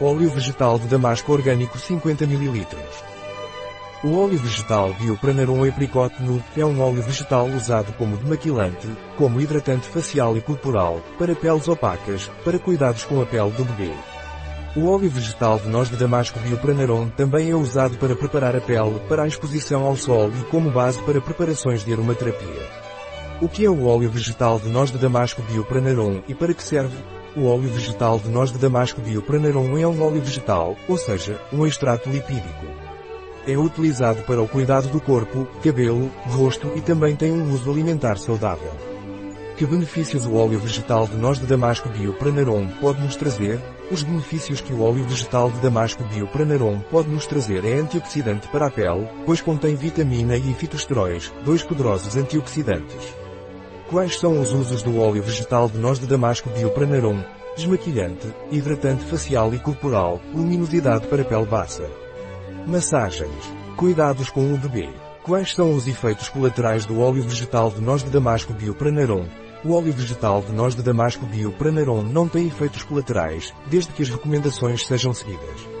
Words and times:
Óleo 0.00 0.28
vegetal 0.28 0.76
de 0.76 0.88
damasco 0.88 1.32
orgânico 1.32 1.78
50 1.78 2.24
ml. 2.24 2.66
O 4.02 4.18
óleo 4.18 4.36
vegetal 4.38 4.92
Biopranarum 4.94 5.62
Apricot 5.62 6.20
Nut 6.20 6.44
é 6.56 6.66
um 6.66 6.80
óleo 6.82 7.00
vegetal 7.00 7.46
usado 7.46 7.92
como 7.92 8.16
demaquilante, 8.16 8.88
como 9.16 9.40
hidratante 9.40 9.86
facial 9.86 10.36
e 10.36 10.40
corporal, 10.40 11.00
para 11.16 11.36
peles 11.36 11.68
opacas, 11.68 12.28
para 12.44 12.58
cuidados 12.58 13.04
com 13.04 13.22
a 13.22 13.26
pele 13.26 13.52
do 13.52 13.64
bebê. 13.64 13.92
O 14.74 14.90
óleo 14.90 15.08
vegetal 15.08 15.60
de 15.60 15.68
noz 15.68 15.88
de 15.88 15.96
damasco 15.96 16.40
Biopranarum 16.40 17.08
também 17.10 17.52
é 17.52 17.54
usado 17.54 17.96
para 17.96 18.16
preparar 18.16 18.56
a 18.56 18.60
pele 18.60 18.98
para 19.08 19.22
a 19.22 19.28
exposição 19.28 19.84
ao 19.84 19.96
sol 19.96 20.28
e 20.28 20.44
como 20.50 20.72
base 20.72 21.00
para 21.02 21.20
preparações 21.20 21.84
de 21.84 21.92
aromaterapia. 21.92 22.68
O 23.40 23.48
que 23.48 23.64
é 23.64 23.70
o 23.70 23.86
óleo 23.86 24.10
vegetal 24.10 24.58
de 24.58 24.68
noz 24.68 24.90
de 24.90 24.98
damasco 24.98 25.40
Biopranarum 25.42 26.20
e 26.26 26.34
para 26.34 26.52
que 26.52 26.64
serve? 26.64 26.96
O 27.36 27.46
óleo 27.46 27.68
vegetal 27.68 28.20
de 28.20 28.28
noz 28.28 28.52
de 28.52 28.58
damasco 28.58 29.00
Biopranarum 29.00 29.76
é 29.76 29.84
um 29.88 30.00
óleo 30.00 30.22
vegetal, 30.22 30.76
ou 30.88 30.96
seja, 30.96 31.40
um 31.52 31.66
extrato 31.66 32.08
lipídico. 32.08 32.64
É 33.44 33.58
utilizado 33.58 34.22
para 34.22 34.40
o 34.40 34.46
cuidado 34.46 34.88
do 34.88 35.00
corpo, 35.00 35.44
cabelo, 35.60 36.12
rosto 36.28 36.70
e 36.76 36.80
também 36.80 37.16
tem 37.16 37.32
um 37.32 37.52
uso 37.52 37.68
alimentar 37.68 38.18
saudável. 38.18 38.70
Que 39.56 39.66
benefícios 39.66 40.26
o 40.26 40.34
óleo 40.34 40.60
vegetal 40.60 41.08
de 41.08 41.16
noz 41.16 41.40
de 41.40 41.46
damasco 41.46 41.88
Biopranarum 41.88 42.68
pode 42.80 43.00
nos 43.00 43.16
trazer? 43.16 43.60
Os 43.90 44.04
benefícios 44.04 44.60
que 44.60 44.72
o 44.72 44.82
óleo 44.82 45.04
vegetal 45.04 45.50
de 45.50 45.58
damasco 45.58 46.04
Biopranarum 46.04 46.78
pode 46.88 47.08
nos 47.08 47.26
trazer 47.26 47.64
é 47.64 47.80
antioxidante 47.80 48.46
para 48.46 48.66
a 48.66 48.70
pele, 48.70 49.08
pois 49.26 49.40
contém 49.40 49.74
vitamina 49.74 50.36
e 50.36 50.54
fitosteróis, 50.54 51.32
dois 51.44 51.64
poderosos 51.64 52.16
antioxidantes. 52.16 53.23
Quais 53.88 54.18
são 54.18 54.40
os 54.40 54.50
usos 54.50 54.82
do 54.82 54.98
óleo 54.98 55.22
vegetal 55.22 55.68
de 55.68 55.76
noz 55.76 55.98
de 55.98 56.06
damasco 56.06 56.48
Biopranarum? 56.48 57.22
Desmaquilhante, 57.54 58.26
hidratante 58.50 59.04
facial 59.04 59.52
e 59.52 59.58
corporal, 59.58 60.20
luminosidade 60.34 61.06
para 61.06 61.22
pele 61.22 61.44
baça. 61.44 61.88
Massagens. 62.66 63.52
Cuidados 63.76 64.30
com 64.30 64.52
o 64.52 64.56
bebê. 64.56 64.88
Quais 65.22 65.54
são 65.54 65.74
os 65.74 65.86
efeitos 65.86 66.30
colaterais 66.30 66.86
do 66.86 66.98
óleo 66.98 67.22
vegetal 67.22 67.70
de 67.70 67.82
noz 67.82 68.02
de 68.02 68.10
damasco 68.10 68.54
Biopranarum? 68.54 69.26
O 69.62 69.74
óleo 69.74 69.92
vegetal 69.92 70.40
de 70.40 70.52
noz 70.52 70.74
de 70.74 70.82
damasco 70.82 71.26
Biopranarum 71.26 72.02
não 72.02 72.26
tem 72.26 72.46
efeitos 72.46 72.82
colaterais, 72.82 73.52
desde 73.66 73.92
que 73.92 74.02
as 74.02 74.08
recomendações 74.08 74.86
sejam 74.86 75.12
seguidas. 75.12 75.73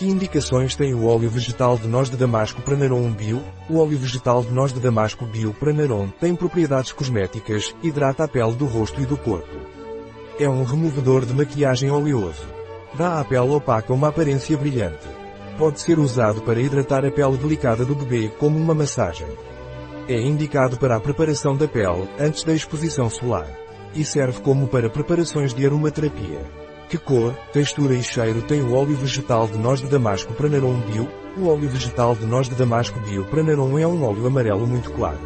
Que 0.00 0.08
indicações 0.08 0.74
tem 0.74 0.94
o 0.94 1.04
óleo 1.04 1.28
vegetal 1.28 1.76
de 1.76 1.86
noz 1.86 2.08
de 2.08 2.16
damasco 2.16 2.62
Pranarum 2.62 3.12
Bio? 3.12 3.42
O 3.68 3.76
óleo 3.76 3.98
vegetal 3.98 4.42
de 4.42 4.50
noz 4.50 4.72
de 4.72 4.80
damasco 4.80 5.26
Bio 5.26 5.52
Pranarum 5.52 6.08
tem 6.18 6.34
propriedades 6.34 6.90
cosméticas, 6.90 7.76
hidrata 7.82 8.24
a 8.24 8.28
pele 8.28 8.54
do 8.54 8.64
rosto 8.64 8.98
e 9.02 9.04
do 9.04 9.18
corpo. 9.18 9.60
É 10.38 10.48
um 10.48 10.64
removedor 10.64 11.26
de 11.26 11.34
maquiagem 11.34 11.90
oleoso. 11.90 12.46
Dá 12.94 13.20
à 13.20 13.24
pele 13.26 13.50
opaca 13.50 13.92
uma 13.92 14.08
aparência 14.08 14.56
brilhante. 14.56 15.06
Pode 15.58 15.82
ser 15.82 15.98
usado 15.98 16.40
para 16.40 16.62
hidratar 16.62 17.04
a 17.04 17.10
pele 17.10 17.36
delicada 17.36 17.84
do 17.84 17.94
bebê 17.94 18.30
como 18.38 18.58
uma 18.58 18.72
massagem. 18.72 19.28
É 20.08 20.18
indicado 20.18 20.78
para 20.78 20.96
a 20.96 21.00
preparação 21.00 21.54
da 21.54 21.68
pele, 21.68 22.08
antes 22.18 22.42
da 22.42 22.54
exposição 22.54 23.10
solar. 23.10 23.54
E 23.94 24.02
serve 24.02 24.40
como 24.40 24.66
para 24.66 24.88
preparações 24.88 25.52
de 25.52 25.66
aromaterapia. 25.66 26.59
Que 26.90 26.98
cor, 26.98 27.32
textura 27.52 27.94
e 27.94 28.02
cheiro 28.02 28.42
tem 28.42 28.60
o 28.62 28.74
óleo 28.74 28.96
vegetal 28.96 29.46
de 29.46 29.56
noz 29.56 29.80
de 29.80 29.86
damasco 29.86 30.34
Pranarum 30.34 30.80
Bio? 30.80 31.08
O 31.36 31.46
óleo 31.46 31.68
vegetal 31.68 32.16
de 32.16 32.26
noz 32.26 32.48
de 32.48 32.56
damasco 32.56 32.98
Bio 32.98 33.24
Pranarum 33.26 33.78
é 33.78 33.86
um 33.86 34.04
óleo 34.04 34.26
amarelo 34.26 34.66
muito 34.66 34.90
claro. 34.90 35.20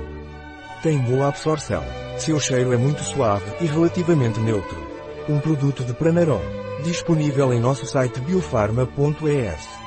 Tem 0.82 0.98
boa 0.98 1.28
absorção. 1.28 1.82
Seu 2.18 2.38
cheiro 2.38 2.74
é 2.74 2.76
muito 2.76 3.02
suave 3.02 3.50
e 3.62 3.64
relativamente 3.64 4.38
neutro. 4.40 4.76
Um 5.26 5.40
produto 5.40 5.82
de 5.84 5.94
Pranarum. 5.94 6.42
Disponível 6.84 7.50
em 7.50 7.60
nosso 7.60 7.86
site 7.86 8.20
biofarma.es. 8.20 9.83